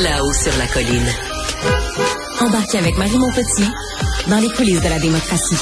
[0.00, 1.06] là-haut sur la colline.
[2.40, 3.70] Embarquez avec Marie Montpetit
[4.28, 5.56] dans les coulisses de la démocratie.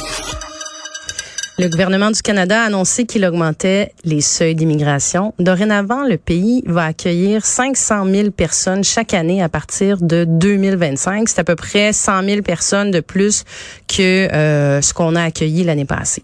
[1.61, 5.35] Le gouvernement du Canada a annoncé qu'il augmentait les seuils d'immigration.
[5.41, 11.29] Dorénavant, le pays va accueillir 500 000 personnes chaque année à partir de 2025.
[11.29, 13.43] C'est à peu près 100 000 personnes de plus
[13.89, 16.23] que euh, ce qu'on a accueilli l'année passée.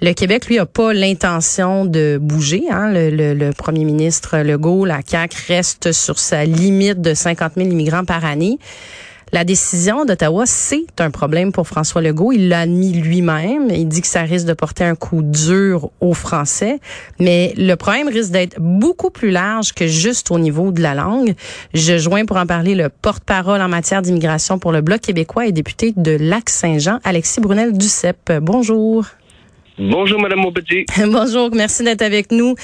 [0.00, 2.64] Le Québec, lui, a pas l'intention de bouger.
[2.68, 2.90] Hein.
[2.92, 7.70] Le, le, le, premier ministre Legault, la CAQ, reste sur sa limite de 50 000
[7.70, 8.58] immigrants par année.
[9.34, 12.32] La décision d'Ottawa, c'est un problème pour François Legault.
[12.32, 13.70] Il l'a admis lui-même.
[13.70, 16.80] Il dit que ça risque de porter un coup dur aux Français.
[17.18, 21.34] Mais le problème risque d'être beaucoup plus large que juste au niveau de la langue.
[21.72, 25.52] Je joins pour en parler le porte-parole en matière d'immigration pour le Bloc québécois et
[25.52, 28.32] député de Lac-Saint-Jean, Alexis Brunel-Duceppe.
[28.42, 29.06] Bonjour.
[29.78, 30.84] Bonjour, Madame Maupetit.
[31.06, 32.54] Bonjour, merci d'être avec nous.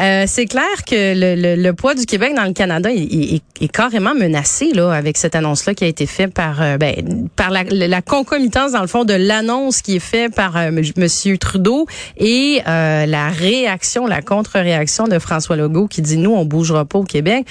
[0.00, 3.40] Euh, c'est clair que le, poids du Québec dans le Canada est,
[3.72, 7.28] carrément menacé là avec cette annonce-là qui a été faite par euh, ben,
[7.70, 12.60] la, concomitance dans le fond de l'annonce qui est faite par euh, Monsieur Trudeau et
[12.66, 17.04] euh, la réaction, la contre-réaction de François Legault qui dit nous on bougera pas au
[17.04, 17.46] Québec.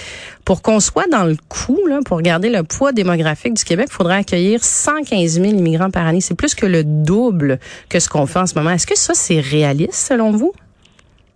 [0.46, 4.18] Pour qu'on soit dans le coup, pour regarder le poids démographique du Québec, il faudrait
[4.18, 6.22] accueillir 115 000 immigrants par année.
[6.22, 8.70] C'est plus que le double que ce qu'on fait en ce moment.
[8.70, 10.54] Est-ce que ça, c'est réaliste selon vous?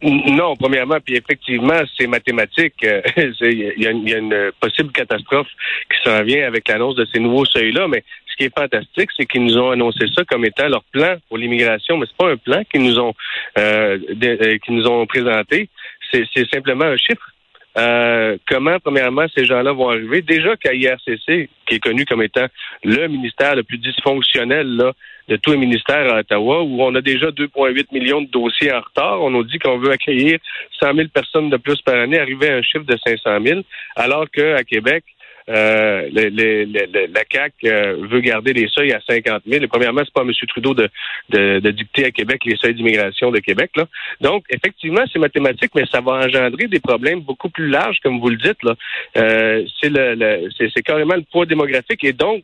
[0.01, 2.75] Non, premièrement, puis effectivement, c'est mathématique.
[3.17, 5.47] Il y, a une possible catastrophe
[5.89, 9.25] qui s'en vient avec l'annonce de ces nouveaux seuils-là, mais ce qui est fantastique, c'est
[9.25, 12.37] qu'ils nous ont annoncé ça comme étant leur plan pour l'immigration, mais c'est pas un
[12.37, 13.13] plan qu'ils nous ont
[13.57, 15.67] euh, de, qu'ils nous ont présenté.
[16.11, 17.29] C'est simplement un chiffre
[17.79, 20.21] euh, comment, premièrement, ces gens-là vont arriver?
[20.21, 22.47] Déjà qu'à IRCC, qui est connu comme étant
[22.83, 24.91] le ministère le plus dysfonctionnel là,
[25.29, 28.81] de tous les ministères à Ottawa, où on a déjà 2,8 millions de dossiers en
[28.81, 30.39] retard, on nous dit qu'on veut accueillir
[30.79, 33.61] 100 000 personnes de plus par année, arriver à un chiffre de 500 000,
[33.95, 35.03] alors qu'à Québec,
[35.49, 39.63] euh, le, le, le, la CAC euh, veut garder les seuils à 50 000.
[39.63, 40.31] Et premièrement, c'est pas M.
[40.47, 40.89] Trudeau de,
[41.29, 43.71] de, de, dicter à Québec les seuils d'immigration de Québec.
[43.75, 43.85] Là.
[44.21, 48.29] Donc, effectivement, c'est mathématique, mais ça va engendrer des problèmes beaucoup plus larges, comme vous
[48.29, 48.61] le dites.
[48.63, 48.75] Là.
[49.17, 52.43] Euh, c'est, le, c'est, carrément le poids démographique et donc,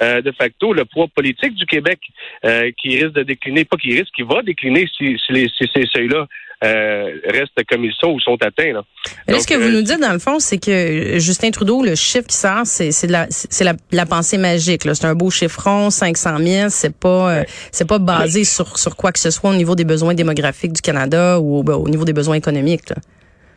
[0.00, 2.00] euh, de facto, le poids politique du Québec
[2.44, 5.86] euh, qui risque de décliner, pas qui risque, qui va décliner si, si, si ces
[5.86, 6.26] seuils-là
[6.62, 8.72] euh, restent comme ils sont ou sont atteints.
[8.72, 8.82] Là.
[9.28, 12.26] Mais ce que vous nous dites, dans le fond, c'est que Justin Trudeau, le chiffre
[12.26, 14.84] qui sort, c'est, la, c'est la, la pensée magique.
[14.84, 14.94] Là.
[14.94, 16.68] C'est un beau chiffron, 500 000.
[16.68, 19.84] C'est pas, euh, c'est pas basé sur, sur quoi que ce soit au niveau des
[19.84, 22.90] besoins démographiques du Canada ou au, au niveau des besoins économiques.
[22.90, 22.96] Là.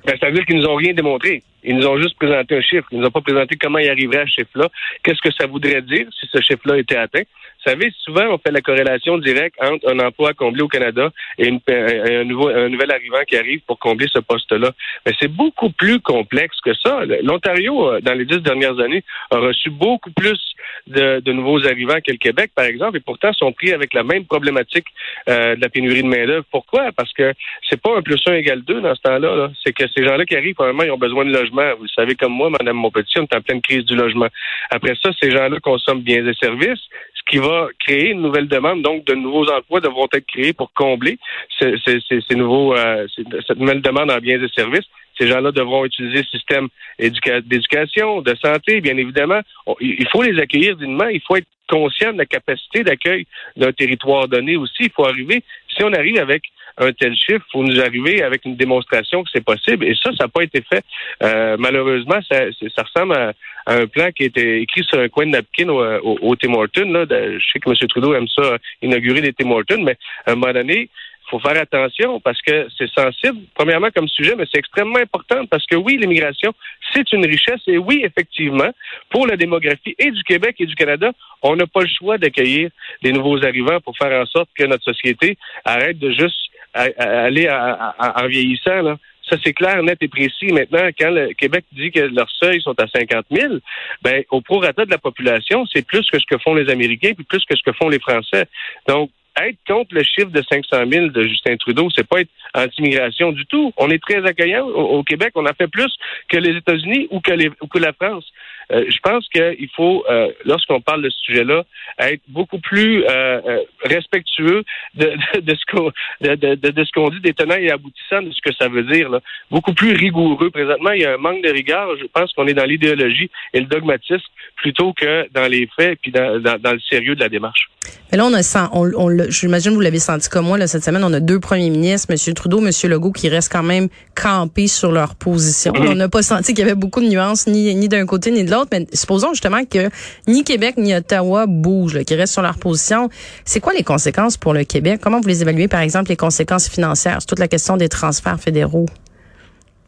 [0.06, 1.42] Ben, ça veut dire qu'ils nous ont rien démontré.
[1.64, 2.88] Ils nous ont juste présenté un chiffre.
[2.92, 4.70] Ils nous ont pas présenté comment ils arriveraient à ce chiffre-là.
[5.04, 7.24] Qu'est-ce que ça voudrait dire si ce chiffre-là était atteint?
[7.66, 11.10] Vous savez, souvent, on fait la corrélation directe entre un emploi comblé au Canada
[11.40, 14.72] et une, un, nouvel arrivant qui arrive pour combler ce poste-là.
[15.06, 17.02] Mais c'est beaucoup plus complexe que ça.
[17.24, 20.40] L'Ontario, euh, dans les dix dernières années, a reçu beaucoup plus
[20.86, 24.26] de, nouveaux arrivants que le Québec, par exemple, et pourtant sont pris avec la même
[24.26, 24.86] problématique
[25.28, 26.46] euh, de la pénurie de main-d'œuvre.
[26.52, 26.92] Pourquoi?
[26.96, 27.34] Parce que
[27.68, 29.36] c'est pas un plus un égale deux dans ce temps-là.
[29.36, 29.52] -là.
[29.64, 31.74] C'est que ces gens-là qui arrivent, probablement, ils ont besoin de logement.
[31.80, 34.28] Vous savez comme moi, Madame Montpetit, on est en pleine crise du logement.
[34.70, 36.84] Après ça, ces gens-là consomment biens et services,
[37.28, 38.82] qui va créer une nouvelle demande.
[38.82, 41.18] Donc, de nouveaux emplois devront être créés pour combler
[41.60, 43.08] ces, ces, nouveaux, euh,
[43.48, 44.86] cette nouvelle demande en biens et services.
[45.18, 46.68] Ces gens-là devront utiliser le système
[47.00, 49.40] d'éducation, de santé, bien évidemment.
[49.80, 51.08] il faut les accueillir dignement.
[51.08, 53.26] Il faut être conscient de la capacité d'accueil
[53.56, 54.84] d'un territoire donné aussi.
[54.84, 55.44] Il faut arriver,
[55.76, 56.44] si on arrive avec
[56.78, 59.86] un tel chiffre, faut nous arriver avec une démonstration que c'est possible.
[59.86, 60.84] Et ça, ça n'a pas été fait.
[61.24, 63.34] Euh, malheureusement, ça, ça ressemble à,
[63.68, 66.54] un plan qui a été écrit sur un coin de napkin au, au, au Tim
[66.54, 66.92] Hortons.
[66.92, 67.06] Là.
[67.10, 67.76] Je sais que M.
[67.88, 70.90] Trudeau aime ça, inaugurer des Tim Hortons, mais à un moment donné,
[71.30, 75.66] faut faire attention parce que c'est sensible, premièrement comme sujet, mais c'est extrêmement important parce
[75.66, 76.54] que oui, l'immigration,
[76.94, 78.70] c'est une richesse et oui, effectivement,
[79.10, 82.70] pour la démographie et du Québec et du Canada, on n'a pas le choix d'accueillir
[83.02, 88.28] des nouveaux arrivants pour faire en sorte que notre société arrête de juste aller en
[88.28, 88.82] vieillissant.
[88.82, 88.98] Là.
[89.30, 90.52] Ça, c'est clair, net et précis.
[90.52, 93.56] Maintenant, quand le Québec dit que leurs seuils sont à 50 000,
[94.04, 97.24] ben, au prorata de la population, c'est plus que ce que font les Américains, puis
[97.24, 98.46] plus que ce que font les Français.
[98.88, 99.10] Donc,
[99.44, 103.46] être contre le chiffre de 500 000 de Justin Trudeau, c'est pas être anti-immigration du
[103.46, 103.74] tout.
[103.78, 105.32] On est très accueillant au, Québec.
[105.36, 105.94] On a fait plus
[106.30, 108.26] que les États-Unis ou que, les, ou que la France.
[108.72, 111.64] Euh, je pense qu'il faut, euh, lorsqu'on parle de ce sujet-là,
[112.00, 114.64] être beaucoup plus euh, respectueux
[114.96, 115.92] de, de, de ce qu'on
[116.22, 118.84] de, de, de, ce qu'on dit des tenants et aboutissants de ce que ça veut
[118.84, 119.10] dire.
[119.10, 119.20] Là.
[119.52, 120.50] Beaucoup plus rigoureux.
[120.50, 121.90] Présentement, il y a un manque de rigueur.
[122.00, 124.26] Je pense qu'on est dans l'idéologie et le dogmatisme
[124.56, 127.70] plutôt que dans les faits puis dans, dans, dans le sérieux de la démarche.
[128.12, 130.68] Mais là, on a sent, on, on, j'imagine que vous l'avez senti comme moi là,
[130.68, 132.34] cette semaine, on a deux premiers ministres, M.
[132.34, 132.72] Trudeau, M.
[132.90, 135.72] Legault, qui restent quand même campés sur leur position.
[135.74, 135.92] Mm -hmm.
[135.92, 138.44] On n'a pas senti qu'il y avait beaucoup de nuances ni, ni d'un côté ni
[138.44, 138.55] de l'autre.
[138.72, 139.90] Mais supposons justement que
[140.28, 143.10] ni Québec ni Ottawa bougent, qu'ils restent sur leur position.
[143.44, 145.00] C'est quoi les conséquences pour le Québec?
[145.02, 147.18] Comment vous les évaluez, par exemple, les conséquences financières?
[147.20, 148.88] C'est toute la question des transferts fédéraux.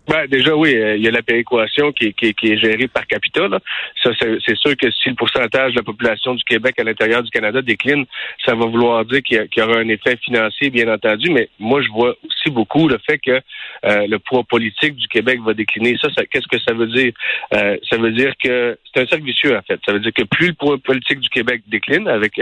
[0.07, 3.41] Ben, déjà, oui, euh, il y a la péréquation qui, est gérée par capita.
[4.01, 7.29] Ça, c'est sûr que si le pourcentage de la population du Québec à l'intérieur du
[7.29, 8.05] Canada décline,
[8.45, 11.29] ça va vouloir dire qu'il y, aura un effet financier, bien entendu.
[11.29, 13.41] Mais moi, je vois aussi beaucoup le fait que
[13.85, 15.97] euh, le poids politique du Québec va décliner.
[16.01, 17.11] Ça, qu'est-ce que ça veut dire?
[17.53, 19.79] Euh, ça veut dire que c'est un cercle vicieux, en fait.
[19.85, 22.39] Ça veut dire que plus le poids politique du Québec décline, avec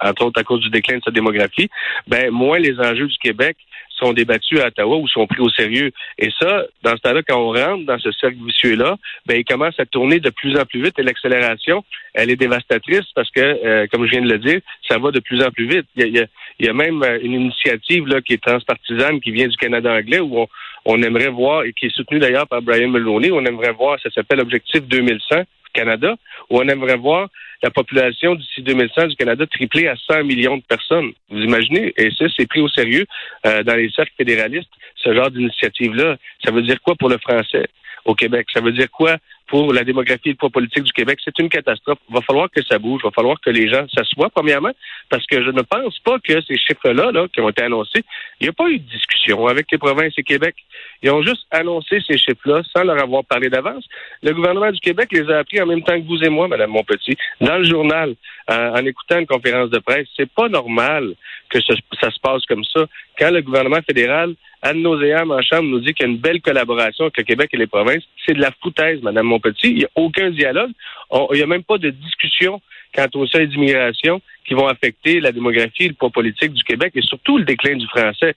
[0.00, 1.68] entre autres à cause du déclin de sa démographie,
[2.06, 3.56] ben moins les enjeux du Québec
[4.02, 5.92] sont débattus à Ottawa ou sont pris au sérieux.
[6.18, 8.96] Et ça, dans ce temps-là, quand on rentre dans ce cercle vicieux-là,
[9.26, 11.84] ben, il commence à tourner de plus en plus vite et l'accélération,
[12.14, 15.20] elle est dévastatrice parce que, euh, comme je viens de le dire, ça va de
[15.20, 15.86] plus en plus vite.
[15.96, 16.28] Il
[16.60, 20.20] y a, même euh, une initiative là, qui est transpartisane, qui vient du Canada anglais,
[20.20, 20.48] où on,
[20.84, 24.10] on aimerait voir, et qui est soutenue d'ailleurs par Brian Mulroney, on aimerait voir, ça
[24.10, 26.16] s'appelle Objectif 2100 Canada,
[26.50, 27.28] où on aimerait voir
[27.62, 31.12] la population d'ici 2100 du Canada tripler à 100 millions de personnes.
[31.30, 31.92] Vous imaginez?
[31.96, 33.06] Et ça, c'est pris au sérieux
[33.46, 36.16] euh, dans les cercles fédéralistes, ce genre d'initiative-là.
[36.44, 37.66] Ça veut dire quoi pour le français
[38.04, 38.48] au Québec?
[38.52, 39.16] Ça veut dire quoi
[39.52, 41.18] pour la démographie et le poids politique du Québec.
[41.22, 41.98] C'est une catastrophe.
[42.08, 43.02] Il va falloir que ça bouge.
[43.04, 44.70] Il va falloir que les gens s'assoient, premièrement,
[45.10, 48.02] parce que je ne pense pas que ces chiffres-là, là, qui ont été annoncés,
[48.40, 50.54] il n'y a pas eu de discussion avec les provinces et Québec.
[51.02, 53.84] Ils ont juste annoncé ces chiffres-là sans leur avoir parlé d'avance.
[54.22, 56.70] Le gouvernement du Québec les a appris en même temps que vous et moi, Madame
[56.70, 58.14] Montpetit, dans le journal,
[58.50, 60.08] euh, en écoutant une conférence de presse.
[60.16, 61.12] C'est pas normal
[61.50, 62.86] que ça se passe comme ça.
[63.18, 66.40] Quand le gouvernement fédéral Anne nauséam en chambre nous dit qu'il y a une belle
[66.40, 68.04] collaboration avec le Québec et les provinces.
[68.24, 69.70] C'est de la foutaise, Madame Montpetit.
[69.70, 70.70] Il n'y a aucun dialogue.
[71.12, 72.60] il n'y a même pas de discussion
[72.94, 77.02] quant aux seuils d'immigration qui vont affecter la démographie, le poids politique du Québec et
[77.02, 78.34] surtout le déclin du français.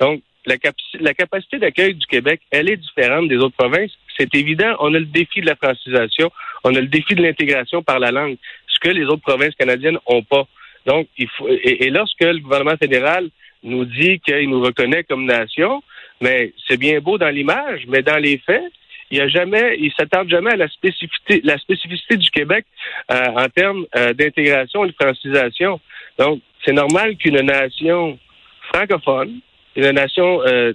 [0.00, 0.56] Donc, la,
[0.98, 3.92] la capacité d'accueil du Québec, elle est différente des autres provinces.
[4.16, 4.74] C'est évident.
[4.80, 6.32] On a le défi de la francisation.
[6.64, 8.36] On a le défi de l'intégration par la langue,
[8.66, 10.48] ce que les autres provinces canadiennes n'ont pas.
[10.86, 13.28] Donc, il faut, et lorsque le gouvernement fédéral
[13.62, 15.82] nous dit qu'il nous reconnaît comme nation,
[16.20, 18.72] mais c'est bien beau dans l'image, mais dans les faits,
[19.10, 22.66] il y a jamais, il s'attarde jamais à la spécificité, la spécificité du Québec
[23.10, 25.80] euh, en termes euh, d'intégration et de francisation.
[26.18, 28.18] Donc, c'est normal qu'une nation
[28.72, 29.40] francophone,
[29.76, 30.72] une nation euh,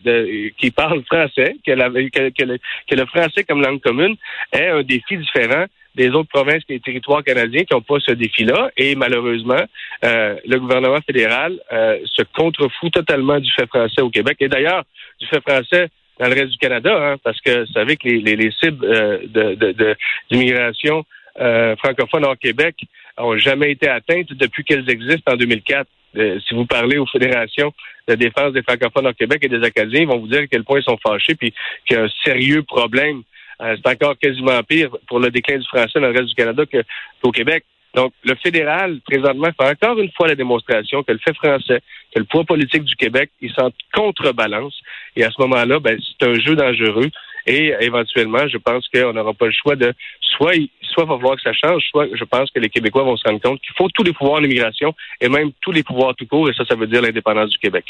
[0.58, 2.58] qui parle français, que, le,
[2.90, 4.16] que le français comme langue commune
[4.52, 8.72] ait un défi différent des autres provinces et territoires canadiens qui n'ont pas ce défi-là.
[8.78, 9.62] Et malheureusement,
[10.04, 14.38] euh, le gouvernement fédéral euh, se contrefout totalement du fait français au Québec.
[14.40, 14.84] Et d'ailleurs,
[15.20, 18.20] du fait français dans le reste du Canada, hein, parce que vous savez que les,
[18.20, 19.96] les, les cibles euh, de,
[20.32, 21.06] d'immigration
[21.40, 22.76] euh, francophone au Québec
[23.18, 25.88] ont jamais été atteintes depuis qu'elles existent en 2004.
[26.16, 27.74] si vous parlez aux fédérations
[28.08, 30.64] de défense des francophones au Québec et des Acadiens, ils vont vous dire à quel
[30.64, 31.54] point ils sont fâchés puis
[31.86, 33.24] qu'il y a un sérieux problème euh,
[33.60, 37.32] c'est encore quasiment pire pour le déclin du français dans le reste du Canada qu'au
[37.32, 37.64] Québec.
[37.94, 41.80] Donc, le fédéral, présentement, fait encore une fois la démonstration que le fait français,
[42.14, 44.80] que le poids politique du Québec, il s'en contrebalance.
[45.16, 47.10] Et à ce moment-là, ben, c'est un jeu dangereux.
[47.46, 50.56] Et éventuellement, je pense qu'on n'aura pas le choix de soit
[50.94, 53.28] soit il va falloir que ça change, soit je pense que les Québécois vont se
[53.28, 56.26] rendre compte qu'il faut tous les pouvoirs en immigration et même tous les pouvoirs tout
[56.26, 57.86] court, et ça, ça veut dire l'indépendance du Québec.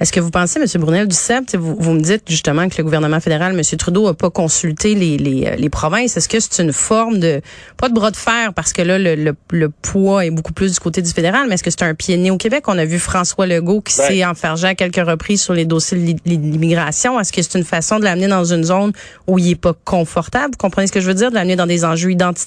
[0.00, 0.66] Est-ce que vous pensez, M.
[0.80, 1.16] Brunel du
[1.54, 3.78] vous, vous me dites justement que le gouvernement fédéral, M.
[3.78, 6.16] Trudeau, n'a pas consulté les, les, euh, les provinces.
[6.16, 7.40] Est-ce que c'est une forme de,
[7.76, 10.80] pas de bras de fer, parce que là, le, le, poids est beaucoup plus du
[10.80, 12.64] côté du fédéral, mais est-ce que c'est un pied né au Québec?
[12.68, 15.98] On a vu François Legault qui s'est ben enfergé à quelques reprises sur les dossiers
[15.98, 17.18] de l'immigration.
[17.20, 18.92] Est-ce que c'est une façon de l'amener dans une zone
[19.26, 20.52] où il est pas confortable?
[20.52, 21.30] Vous comprenez ce que je veux dire?
[21.30, 22.45] De l'amener dans des enjeux identitaires?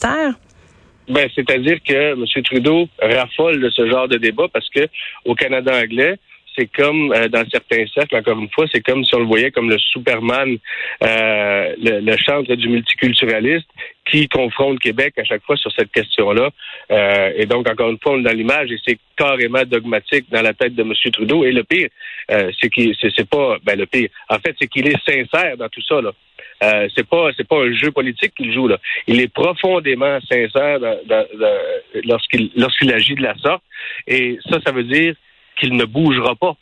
[1.07, 2.43] Ben, c'est-à-dire que M.
[2.43, 4.87] Trudeau raffole de ce genre de débat parce que
[5.25, 6.17] au Canada anglais,
[6.59, 9.51] c'est comme euh, dans certains cercles, encore une fois, c'est comme si on le voyait
[9.51, 10.57] comme le Superman,
[11.03, 13.67] euh, le, le, chantre du multiculturaliste
[14.09, 16.49] qui confronte Québec à chaque fois sur cette question-là.
[16.91, 20.41] Euh, et donc, encore une fois, on est dans l'image et c'est carrément dogmatique dans
[20.41, 20.93] la tête de M.
[21.13, 21.45] Trudeau.
[21.45, 21.89] Et le pire,
[22.27, 24.09] c'est qu'il c'est pas ben le pire.
[24.29, 26.01] En fait, c'est qu'il est sincère dans tout ça.
[26.01, 26.11] Là.
[26.61, 28.77] Euh, c'est pas c'est pas un jeu politique qu'il joue là.
[29.07, 30.79] Il est profondément sincère
[32.03, 33.63] lorsqu'il lorsqu'il agit de la sorte.
[34.07, 35.15] Et ça, ça veut dire
[35.57, 36.55] qu'il ne bougera pas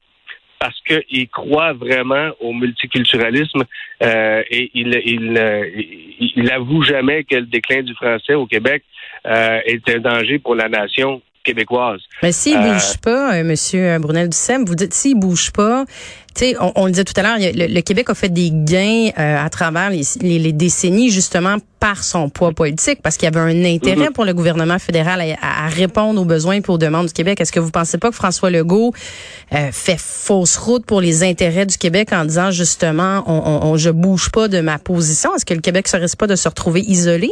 [0.59, 3.63] parce qu'il croit vraiment au multiculturalisme
[4.03, 8.83] euh, et il, il, il, avoue jamais que le déclin du français au Québec
[9.27, 12.01] euh, est un danger pour la nation québécoise.
[12.21, 15.85] Mais s'il ne bouge pas, Monsieur Brunel Ducem, vous dites s'il bouge pas,
[16.59, 19.49] on, on, le disait tout à l'heure, le, Québec a fait des gains euh, à
[19.49, 24.07] travers les, les, décennies justement par son poids politique, parce qu'il y avait un intérêt
[24.07, 24.11] mm-hmm.
[24.11, 27.39] pour le gouvernement fédéral à, répondre aux besoins et aux demandes du Québec.
[27.41, 28.93] Est-ce que vous pensez pas que François Legault
[29.53, 33.89] euh, fait fausse route pour les intérêts du Québec en disant justement, on, on, je
[33.89, 35.35] bouge pas de ma position?
[35.35, 37.29] Est-ce que le Québec ne risque pas de se retrouver isolé?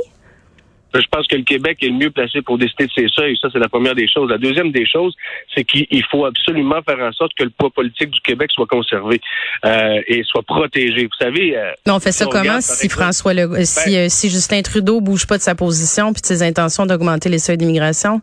[0.99, 3.37] Je pense que le Québec est le mieux placé pour décider de ses seuils.
[3.41, 4.29] Ça, c'est la première des choses.
[4.29, 5.15] La deuxième des choses,
[5.53, 9.21] c'est qu'il faut absolument faire en sorte que le poids politique du Québec soit conservé
[9.65, 11.03] euh, et soit protégé.
[11.03, 11.57] Vous savez.
[11.57, 15.27] Euh, Mais on fait ça comment si François le, si, ben si Justin Trudeau bouge
[15.27, 18.21] pas de sa position puis de ses intentions d'augmenter les seuils d'immigration?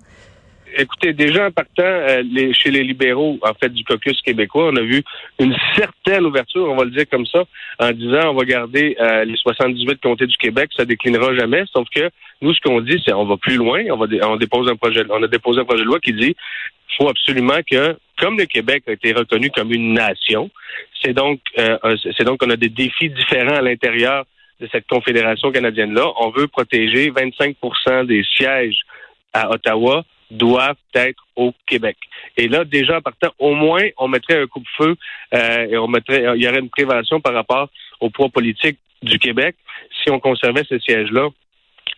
[0.77, 4.77] Écoutez, déjà en partant euh, les, chez les libéraux, en fait, du caucus québécois, on
[4.77, 5.03] a vu
[5.39, 7.45] une certaine ouverture, on va le dire comme ça,
[7.79, 11.65] en disant on va garder euh, les 78 comtés du Québec, ça déclinera jamais.
[11.73, 12.11] Sauf que
[12.41, 15.03] nous, ce qu'on dit, c'est on va plus loin, on va on dépose un projet,
[15.11, 16.35] on a déposé un projet de loi qui dit
[16.99, 20.51] faut absolument que, comme le Québec a été reconnu comme une nation,
[21.03, 21.79] c'est donc euh,
[22.17, 24.25] c'est donc qu'on a des défis différents à l'intérieur
[24.61, 26.07] de cette confédération canadienne-là.
[26.21, 28.81] On veut protéger 25% des sièges
[29.33, 31.97] à Ottawa doivent être au Québec.
[32.37, 34.97] Et là, déjà, en partant, au moins, on mettrait un coupe-feu
[35.35, 37.69] euh, et on mettrait, il y aurait une prévention par rapport
[38.01, 39.57] au poids politique du Québec
[40.03, 41.29] si on conservait ce siège-là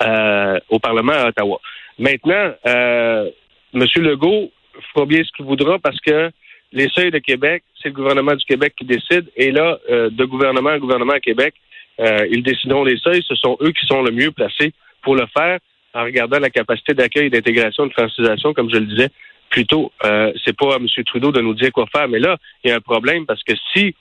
[0.03, 1.61] euh, au Parlement à Ottawa.
[1.99, 3.31] Maintenant, euh,
[3.73, 3.87] M.
[3.97, 4.51] Legault
[4.93, 6.31] fera bien ce qu'il voudra parce que
[6.73, 9.31] les seuils de Québec, c'est le gouvernement du Québec qui décide.
[9.37, 11.55] Et là, euh, de gouvernement à gouvernement à Québec,
[12.01, 13.23] euh, ils décideront les seuils.
[13.23, 14.73] Ce sont eux qui sont le mieux placés
[15.03, 15.59] pour le faire
[15.95, 19.09] en regardant la capacité d'accueil, d'intégration, de francisation, comme je le disais
[19.51, 20.87] plutôt, euh, c'est pas à M.
[21.07, 22.09] Trudeau de nous dire quoi faire.
[22.09, 23.95] Mais là, il y a un problème parce que si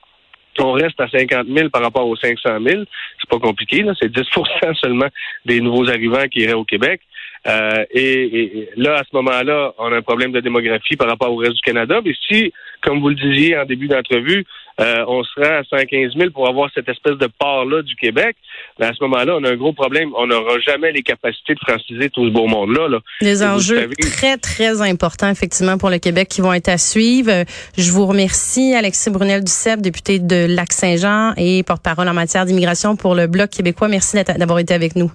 [0.59, 2.83] on reste à 50 000 par rapport aux 500 000,
[3.19, 5.07] c'est pas compliqué, là, c'est 10% seulement
[5.45, 7.01] des nouveaux arrivants qui iraient au Québec.
[7.47, 11.37] Euh, et, là, à ce moment-là, on a un problème de démographie par rapport au
[11.37, 12.01] reste du Canada.
[12.03, 14.45] Mais si, comme vous le disiez en début d'entrevue,
[14.79, 18.35] euh, on sera à 115 000 pour avoir cette espèce de part-là du Québec,
[18.79, 20.09] à ce moment-là, on a un gros problème.
[20.17, 22.87] On n'aura jamais les capacités de franciser tout ce beau monde-là.
[22.87, 22.99] Là.
[23.21, 27.45] Des enjeux très, très importants, effectivement, pour le Québec qui vont être à suivre.
[27.77, 33.27] Je vous remercie, Alexis Brunel-Duceppe, député de Lac-Saint-Jean et porte-parole en matière d'immigration pour le
[33.27, 33.87] Bloc québécois.
[33.87, 35.11] Merci d'avoir été avec nous.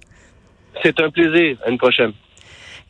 [0.83, 1.57] C'est un plaisir.
[1.65, 2.13] À une prochaine.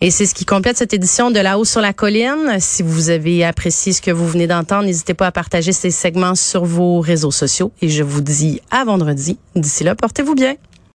[0.00, 2.58] Et c'est ce qui complète cette édition de La Haut sur la colline.
[2.60, 6.36] Si vous avez apprécié ce que vous venez d'entendre, n'hésitez pas à partager ces segments
[6.36, 7.72] sur vos réseaux sociaux.
[7.82, 9.38] Et je vous dis à vendredi.
[9.56, 10.54] D'ici là, portez-vous bien.